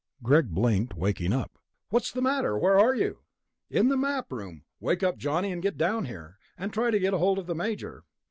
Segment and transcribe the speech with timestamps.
[0.23, 1.59] Greg blinked, waking up.
[1.89, 2.57] "What's the matter?
[2.57, 3.19] Where are you?"
[3.69, 4.63] "In the Map Room.
[4.79, 6.39] Wake Johnny up and get down here.
[6.57, 8.03] And try to get hold of the Major."